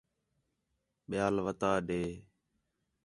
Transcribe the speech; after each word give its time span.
ٻِیال 1.07 1.35
وَتا 1.45 1.71
ݙے 1.87 2.01